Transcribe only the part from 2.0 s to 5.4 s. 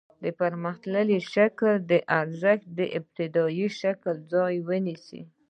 ارزښت د ابتدايي شکل ځای ونیو